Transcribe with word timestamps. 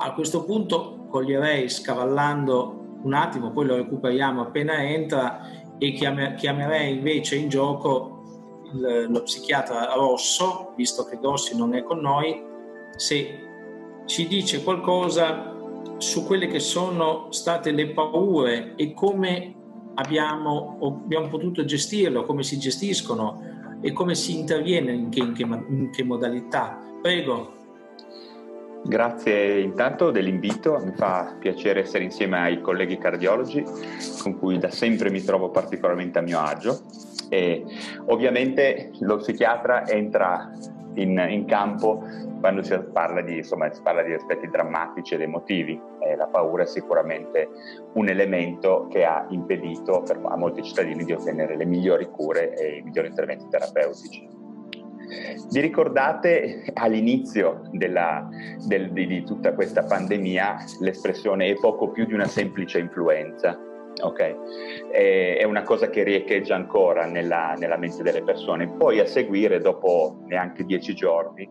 A 0.00 0.12
questo 0.12 0.44
punto 0.44 1.06
coglierei 1.08 1.68
scavallando 1.68 3.00
un 3.02 3.14
attimo, 3.14 3.50
poi 3.50 3.66
lo 3.66 3.76
recuperiamo 3.76 4.42
appena 4.42 4.82
entra 4.82 5.40
e 5.78 5.92
chiamerei 5.92 6.94
invece 6.94 7.36
in 7.36 7.48
gioco 7.48 8.22
lo 8.72 9.22
psichiatra 9.22 9.94
Rosso, 9.94 10.72
visto 10.76 11.04
che 11.04 11.18
Grossi 11.18 11.56
non 11.56 11.74
è 11.74 11.82
con 11.82 11.98
noi, 11.98 12.42
se 12.96 13.46
ci 14.04 14.26
dice 14.26 14.62
qualcosa 14.62 15.54
su 15.96 16.24
quelle 16.24 16.46
che 16.46 16.60
sono 16.60 17.26
state 17.30 17.70
le 17.72 17.90
paure 17.90 18.74
e 18.76 18.92
come 18.94 19.54
abbiamo, 19.94 20.78
abbiamo 20.80 21.28
potuto 21.28 21.64
gestirlo, 21.64 22.24
come 22.24 22.42
si 22.42 22.58
gestiscono 22.58 23.78
e 23.80 23.92
come 23.92 24.14
si 24.14 24.38
interviene, 24.38 24.92
in 24.92 25.08
che, 25.08 25.20
in 25.20 25.32
che, 25.32 25.42
in 25.42 25.90
che 25.90 26.04
modalità. 26.04 26.78
Prego. 27.02 27.56
Grazie 28.84 29.60
intanto 29.60 30.10
dell'invito, 30.10 30.78
mi 30.82 30.92
fa 30.94 31.36
piacere 31.38 31.80
essere 31.80 32.04
insieme 32.04 32.38
ai 32.38 32.60
colleghi 32.60 32.96
cardiologi 32.96 33.62
con 34.22 34.38
cui 34.38 34.58
da 34.58 34.70
sempre 34.70 35.10
mi 35.10 35.22
trovo 35.22 35.50
particolarmente 35.50 36.18
a 36.18 36.22
mio 36.22 36.38
agio 36.38 36.80
e 37.28 37.64
ovviamente 38.06 38.92
lo 39.00 39.16
psichiatra 39.16 39.86
entra 39.86 40.50
in, 40.94 41.24
in 41.28 41.44
campo 41.44 42.02
quando 42.40 42.62
si 42.62 42.78
parla, 42.92 43.20
di, 43.20 43.38
insomma, 43.38 43.70
si 43.72 43.82
parla 43.82 44.02
di 44.02 44.12
aspetti 44.12 44.48
drammatici 44.48 45.14
ed 45.14 45.22
emotivi. 45.22 45.80
Eh, 46.00 46.16
la 46.16 46.26
paura 46.26 46.62
è 46.62 46.66
sicuramente 46.66 47.48
un 47.94 48.08
elemento 48.08 48.86
che 48.90 49.04
ha 49.04 49.26
impedito 49.30 50.02
per, 50.02 50.20
a 50.22 50.36
molti 50.36 50.62
cittadini 50.62 51.04
di 51.04 51.12
ottenere 51.12 51.56
le 51.56 51.64
migliori 51.64 52.08
cure 52.08 52.54
e 52.56 52.76
i 52.78 52.82
migliori 52.82 53.08
interventi 53.08 53.48
terapeutici. 53.48 54.37
Vi 55.50 55.60
ricordate 55.60 56.64
all'inizio 56.74 57.62
della, 57.72 58.28
del, 58.66 58.92
di, 58.92 59.06
di, 59.06 59.24
tutta 59.24 59.54
questa 59.54 59.84
pandemia 59.84 60.56
l'espressione 60.80 61.46
è 61.46 61.54
poco 61.54 61.90
più 61.90 62.04
di 62.04 62.12
una 62.12 62.26
semplice 62.26 62.78
influenza? 62.78 63.58
Ok, 64.00 64.90
è 64.92 65.42
una 65.42 65.62
cosa 65.62 65.88
che 65.90 66.04
riecheggia 66.04 66.54
ancora 66.54 67.06
nella, 67.06 67.54
nella 67.58 67.76
mente 67.76 68.02
delle 68.02 68.22
persone. 68.22 68.68
Poi 68.68 69.00
a 69.00 69.06
seguire, 69.06 69.60
dopo 69.60 70.20
neanche 70.26 70.64
dieci 70.64 70.94
giorni, 70.94 71.48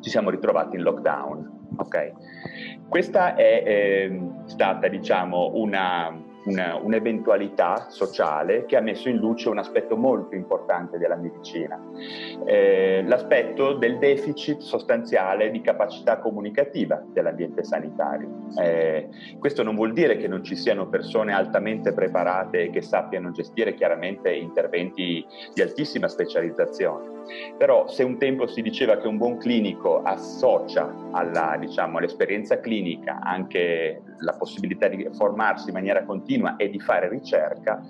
ci 0.00 0.10
siamo 0.10 0.30
ritrovati 0.30 0.76
in 0.76 0.82
lockdown. 0.82 1.54
Ok, 1.78 2.12
questa 2.88 3.34
è 3.34 3.62
eh, 3.66 4.20
stata, 4.44 4.86
diciamo, 4.86 5.52
una 5.54 6.25
una, 6.46 6.76
un'eventualità 6.76 7.86
sociale 7.88 8.64
che 8.66 8.76
ha 8.76 8.80
messo 8.80 9.08
in 9.08 9.16
luce 9.16 9.48
un 9.48 9.58
aspetto 9.58 9.96
molto 9.96 10.34
importante 10.34 10.98
della 10.98 11.16
medicina, 11.16 11.80
eh, 12.44 13.02
l'aspetto 13.06 13.74
del 13.74 13.98
deficit 13.98 14.60
sostanziale 14.60 15.50
di 15.50 15.60
capacità 15.60 16.18
comunicativa 16.18 17.02
dell'ambiente 17.12 17.64
sanitario. 17.64 18.44
Eh, 18.60 19.08
questo 19.38 19.62
non 19.62 19.74
vuol 19.74 19.92
dire 19.92 20.16
che 20.16 20.28
non 20.28 20.42
ci 20.42 20.56
siano 20.56 20.88
persone 20.88 21.32
altamente 21.32 21.92
preparate 21.92 22.64
e 22.64 22.70
che 22.70 22.82
sappiano 22.82 23.30
gestire 23.32 23.74
chiaramente 23.74 24.32
interventi 24.32 25.24
di 25.52 25.62
altissima 25.62 26.08
specializzazione, 26.08 27.24
però 27.58 27.88
se 27.88 28.02
un 28.04 28.18
tempo 28.18 28.46
si 28.46 28.62
diceva 28.62 28.96
che 28.96 29.08
un 29.08 29.16
buon 29.16 29.36
clinico 29.38 30.02
associa 30.02 30.94
alla, 31.10 31.56
diciamo, 31.58 31.98
all'esperienza 31.98 32.60
clinica 32.60 33.18
anche 33.22 34.02
la 34.18 34.32
possibilità 34.32 34.88
di 34.88 35.08
formarsi 35.12 35.68
in 35.68 35.74
maniera 35.74 36.04
continua 36.04 36.35
e 36.56 36.68
di 36.70 36.80
fare 36.80 37.08
ricerca, 37.08 37.82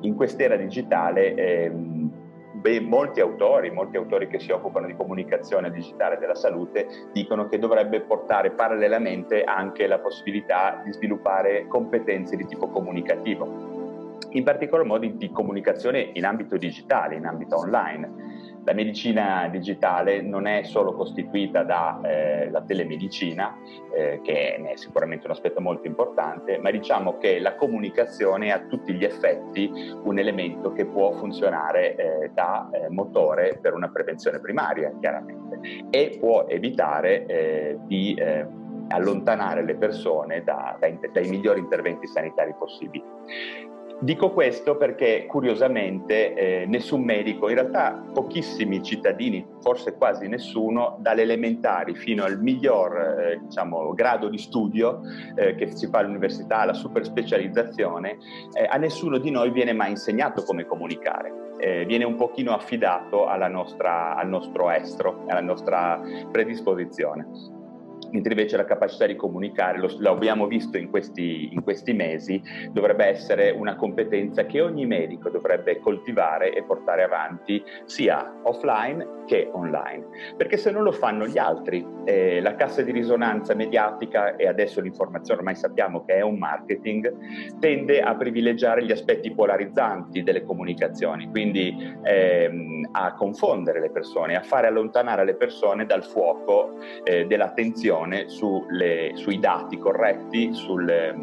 in 0.00 0.14
quest'era 0.14 0.56
digitale 0.56 1.34
ehm, 1.34 2.10
beh, 2.52 2.80
molti 2.80 3.20
autori, 3.20 3.70
molti 3.70 3.96
autori 3.96 4.28
che 4.28 4.38
si 4.38 4.50
occupano 4.50 4.86
di 4.86 4.94
comunicazione 4.94 5.70
digitale 5.70 6.18
della 6.18 6.34
salute 6.34 6.86
dicono 7.12 7.48
che 7.48 7.58
dovrebbe 7.58 8.00
portare 8.00 8.50
parallelamente 8.50 9.44
anche 9.44 9.86
la 9.86 9.98
possibilità 9.98 10.80
di 10.84 10.92
sviluppare 10.92 11.66
competenze 11.68 12.36
di 12.36 12.46
tipo 12.46 12.68
comunicativo, 12.68 14.18
in 14.30 14.44
particolar 14.44 14.84
modo 14.84 15.06
di 15.06 15.30
comunicazione 15.30 16.10
in 16.12 16.24
ambito 16.24 16.56
digitale, 16.56 17.16
in 17.16 17.26
ambito 17.26 17.56
online 17.56 18.35
la 18.66 18.72
medicina 18.72 19.46
digitale 19.48 20.20
non 20.22 20.48
è 20.48 20.64
solo 20.64 20.92
costituita 20.92 21.62
dalla 21.62 22.00
eh, 22.02 22.50
telemedicina, 22.66 23.56
eh, 23.94 24.20
che 24.24 24.56
è 24.56 24.76
sicuramente 24.76 25.26
un 25.26 25.30
aspetto 25.30 25.60
molto 25.60 25.86
importante, 25.86 26.58
ma 26.58 26.72
diciamo 26.72 27.16
che 27.18 27.38
la 27.38 27.54
comunicazione 27.54 28.46
è 28.46 28.50
a 28.50 28.66
tutti 28.66 28.92
gli 28.92 29.04
effetti 29.04 29.70
un 30.02 30.18
elemento 30.18 30.72
che 30.72 30.84
può 30.84 31.12
funzionare 31.12 31.94
eh, 31.94 32.30
da 32.34 32.68
eh, 32.72 32.88
motore 32.88 33.56
per 33.62 33.72
una 33.72 33.88
prevenzione 33.88 34.40
primaria, 34.40 34.92
chiaramente, 34.98 35.60
e 35.90 36.16
può 36.18 36.46
evitare 36.48 37.24
eh, 37.26 37.78
di 37.86 38.14
eh, 38.14 38.44
allontanare 38.88 39.64
le 39.64 39.76
persone 39.76 40.42
da, 40.42 40.76
dai, 40.80 40.98
dai 41.12 41.28
migliori 41.28 41.60
interventi 41.60 42.08
sanitari 42.08 42.52
possibili. 42.58 43.75
Dico 43.98 44.30
questo 44.30 44.76
perché 44.76 45.24
curiosamente 45.26 46.34
eh, 46.34 46.66
nessun 46.66 47.02
medico, 47.02 47.48
in 47.48 47.54
realtà 47.54 48.04
pochissimi 48.12 48.82
cittadini, 48.82 49.46
forse 49.62 49.96
quasi 49.96 50.28
nessuno, 50.28 50.98
dalle 51.00 51.22
elementari 51.22 51.94
fino 51.94 52.22
al 52.22 52.38
miglior 52.38 52.94
eh, 52.94 53.40
diciamo, 53.42 53.94
grado 53.94 54.28
di 54.28 54.36
studio 54.36 55.00
eh, 55.34 55.54
che 55.54 55.74
si 55.74 55.86
fa 55.86 56.00
all'università, 56.00 56.58
alla 56.58 56.74
super 56.74 57.06
specializzazione, 57.06 58.18
eh, 58.52 58.66
a 58.68 58.76
nessuno 58.76 59.16
di 59.16 59.30
noi 59.30 59.50
viene 59.50 59.72
mai 59.72 59.92
insegnato 59.92 60.42
come 60.42 60.66
comunicare. 60.66 61.44
Eh, 61.58 61.86
viene 61.86 62.04
un 62.04 62.16
pochino 62.16 62.52
affidato 62.52 63.26
nostra, 63.48 64.14
al 64.14 64.28
nostro 64.28 64.70
estro, 64.70 65.24
alla 65.26 65.40
nostra 65.40 66.02
predisposizione 66.30 67.64
mentre 68.10 68.32
invece 68.32 68.56
la 68.56 68.64
capacità 68.64 69.06
di 69.06 69.16
comunicare, 69.16 69.78
lo, 69.78 70.10
abbiamo 70.10 70.46
visto 70.46 70.78
in 70.78 70.90
questi, 70.90 71.52
in 71.52 71.62
questi, 71.62 71.92
mesi, 71.92 72.42
dovrebbe 72.70 73.06
essere 73.06 73.50
una 73.50 73.76
competenza 73.76 74.44
che 74.46 74.60
ogni 74.60 74.86
medico 74.86 75.30
dovrebbe 75.30 75.78
coltivare 75.80 76.52
e 76.52 76.62
portare 76.62 77.02
avanti 77.02 77.62
sia 77.84 78.40
offline 78.42 79.24
che 79.26 79.50
online, 79.52 80.06
perché 80.36 80.56
se 80.56 80.70
non 80.70 80.82
lo 80.82 80.92
fanno 80.92 81.26
gli 81.26 81.38
altri, 81.38 81.84
eh, 82.04 82.40
la 82.40 82.54
cassa 82.54 82.82
di 82.82 82.92
risonanza 82.92 83.54
mediatica 83.54 84.36
e 84.36 84.46
adesso 84.46 84.80
l'informazione 84.80 85.40
ormai 85.40 85.56
sappiamo 85.56 86.04
che 86.04 86.14
è 86.14 86.20
un 86.20 86.38
marketing, 86.38 87.58
tende 87.58 88.00
a 88.00 88.14
privilegiare 88.14 88.84
gli 88.84 88.92
aspetti 88.92 89.32
polarizzanti 89.32 90.22
delle 90.22 90.44
comunicazioni, 90.44 91.28
quindi 91.28 91.96
ehm, 92.02 92.88
a 92.92 93.14
confondere 93.14 93.80
le 93.80 93.90
persone, 93.90 94.36
a 94.36 94.42
fare 94.42 94.68
allontanare 94.68 95.24
le 95.24 95.34
persone 95.34 95.86
dal 95.86 96.04
fuoco 96.04 96.78
eh, 97.04 97.26
dell'attenzione 97.26 97.95
attenzione 97.96 98.28
sulle, 98.28 99.12
sui 99.14 99.38
dati 99.38 99.78
corretti, 99.78 100.52
sulle, 100.52 101.14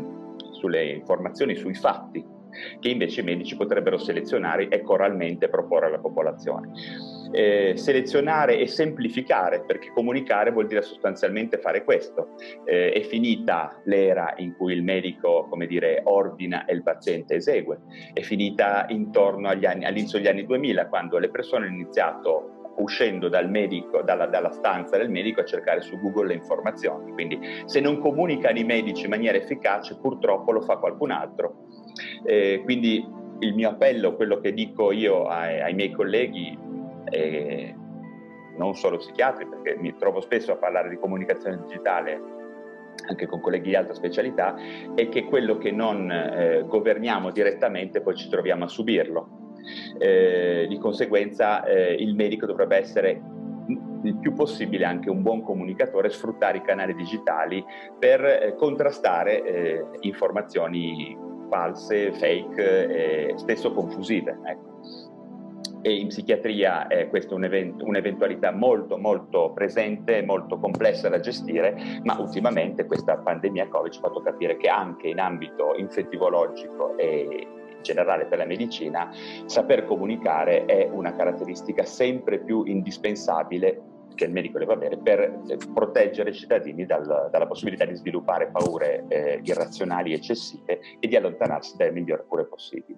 sulle 0.52 0.86
informazioni, 0.92 1.56
sui 1.56 1.76
fatti 1.76 2.32
che 2.80 2.90
invece 2.90 3.22
i 3.22 3.24
medici 3.24 3.58
potrebbero 3.58 3.98
selezionare 3.98 4.68
e 4.68 4.82
coralmente 4.82 5.50
proporre 5.50 5.88
alla 5.88 5.98
popolazione. 5.98 6.70
Eh, 7.32 7.74
selezionare 7.76 8.60
e 8.60 8.68
semplificare, 8.68 9.64
perché 9.66 9.92
comunicare 9.92 10.52
vuol 10.52 10.68
dire 10.68 10.84
sostanzialmente 10.84 11.58
fare 11.58 11.84
questo. 11.84 12.36
Eh, 12.64 12.92
è 12.92 13.02
finita 13.02 13.82
l'era 13.86 14.36
in 14.38 14.56
cui 14.56 14.74
il 14.74 14.84
medico, 14.84 15.48
come 15.50 15.66
dire, 15.66 16.02
ordina 16.04 16.66
e 16.66 16.76
il 16.76 16.84
paziente 16.84 17.34
esegue. 17.34 17.80
È 18.14 18.22
finita 18.22 18.86
intorno 18.90 19.48
agli 19.48 19.66
anni, 19.66 19.86
all'inizio 19.86 20.20
degli 20.20 20.28
anni 20.28 20.46
2000, 20.46 20.88
quando 20.90 21.18
le 21.18 21.32
persone 21.32 21.66
hanno 21.66 21.74
iniziato 21.74 22.63
uscendo 22.78 23.30
dal 23.30 23.50
medico, 23.50 24.02
dalla, 24.02 24.26
dalla, 24.26 24.52
stanza 24.52 24.98
del 24.98 25.10
medico 25.10 25.42
a 25.42 25.46
cercare 25.46 25.82
su 25.82 26.00
Google 26.00 26.28
le 26.28 26.34
informazioni. 26.36 27.12
Quindi 27.12 27.40
se 27.66 27.80
non 27.80 28.00
comunicano 28.00 28.58
i 28.58 28.64
medici 28.64 29.04
in 29.04 29.10
maniera 29.10 29.38
efficace, 29.38 29.98
purtroppo 30.00 30.52
lo 30.52 30.62
fa 30.62 30.78
qualcun 30.78 31.12
altro. 31.12 31.68
Eh, 32.26 32.62
quindi 32.64 33.06
il 33.40 33.54
mio 33.54 33.70
appello, 33.70 34.16
quello 34.16 34.40
che 34.40 34.54
dico 34.54 34.92
io 34.92 35.26
ai, 35.26 35.62
ai 35.62 35.74
miei 35.74 35.92
colleghi, 35.92 36.58
eh, 37.10 37.76
non 38.58 38.76
solo 38.76 38.98
psichiatri, 38.98 39.48
perché 39.48 39.76
mi 39.80 39.96
trovo 39.96 40.22
spesso 40.22 40.52
a 40.52 40.58
parlare 40.58 40.90
di 40.90 40.98
comunicazione 40.98 41.60
digitale 41.66 42.22
anche 43.08 43.26
con 43.26 43.42
colleghi 43.42 43.70
di 43.70 43.76
altra 43.76 43.96
specialità, 43.96 44.56
è 44.94 45.10
che 45.10 45.24
quello 45.26 45.58
che 45.58 45.72
non 45.72 46.10
eh, 46.12 46.64
governiamo 46.66 47.32
direttamente 47.32 48.02
poi 48.02 48.16
ci 48.16 48.30
troviamo 48.30 48.66
a 48.66 48.68
subirlo 48.68 49.43
eh, 49.98 50.66
di 50.68 50.78
conseguenza 50.78 51.64
eh, 51.64 51.94
il 51.94 52.16
medico 52.16 52.46
dovrebbe 52.46 52.78
essere 52.78 53.22
il 54.04 54.18
più 54.18 54.34
possibile 54.34 54.86
anche 54.86 55.10
un 55.10 55.22
buon 55.22 55.42
comunicatore, 55.42 56.10
sfruttare 56.10 56.58
i 56.58 56.62
canali 56.62 56.94
digitali 56.94 57.64
per 57.98 58.24
eh, 58.24 58.56
contrastare 58.56 59.44
eh, 59.44 59.86
informazioni 60.02 61.18
false, 61.50 62.12
fake 62.14 63.32
e 63.32 63.34
spesso 63.38 63.74
confusive. 63.74 64.40
Ecco. 64.46 64.72
E 65.86 65.98
in 65.98 66.08
psichiatria 66.08 66.88
eh, 66.88 67.10
questa 67.10 67.34
è 67.34 67.36
un 67.36 67.44
event- 67.44 67.82
un'eventualità 67.82 68.52
molto 68.52 68.98
molto 68.98 69.52
presente, 69.54 70.22
molto 70.24 70.58
complessa 70.58 71.10
da 71.10 71.20
gestire, 71.20 71.76
ma 72.04 72.18
ultimamente 72.20 72.86
questa 72.86 73.18
pandemia 73.18 73.68
Covid 73.68 73.92
ci 73.92 74.00
ha 74.00 74.02
fatto 74.02 74.22
capire 74.22 74.56
che 74.56 74.70
anche 74.70 75.10
in 75.10 75.20
ambito 75.20 75.76
infettivologico 75.76 76.98
e 76.98 77.48
generale 77.84 78.26
per 78.26 78.40
la 78.40 78.46
medicina, 78.46 79.12
saper 79.46 79.86
comunicare 79.86 80.66
è 80.66 80.90
una 80.92 81.16
caratteristica 81.16 81.84
sempre 81.84 82.40
più 82.40 82.64
indispensabile 82.64 83.92
che 84.16 84.26
il 84.26 84.32
medico 84.32 84.60
deve 84.60 84.74
avere 84.74 84.98
per 84.98 85.20
eh, 85.20 85.58
proteggere 85.74 86.32
i 86.32 86.34
cittadini 86.34 86.86
dal, 86.86 87.30
dalla 87.32 87.48
possibilità 87.48 87.86
di 87.86 87.96
sviluppare 87.96 88.50
paure 88.52 89.06
eh, 89.08 89.40
irrazionali 89.44 90.14
eccessive 90.14 90.80
e 91.00 91.08
di 91.08 91.16
allontanarsi 91.16 91.76
dalle 91.78 91.92
migliori 91.92 92.24
cure 92.28 92.46
possibili. 92.46 92.98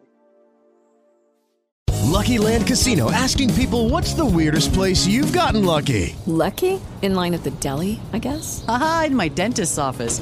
Lucky 2.16 2.38
Land 2.38 2.66
Casino 2.66 3.12
asking 3.12 3.54
people 3.56 3.90
what's 3.90 4.14
the 4.14 4.26
weirdest 4.26 4.74
place 4.74 5.06
you've 5.06 5.34
gotten 5.34 5.66
lucky? 5.66 6.16
Lucky? 6.26 6.80
In 7.02 7.14
line 7.14 7.34
at 7.34 7.44
the 7.44 7.52
deli, 7.60 8.00
I 8.14 8.20
guess? 8.20 8.64
Aha, 8.68 9.06
in 9.08 9.16
my 9.16 9.28
dentist's 9.28 9.78
office. 9.78 10.22